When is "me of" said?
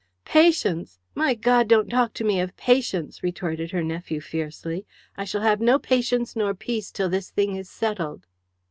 2.23-2.57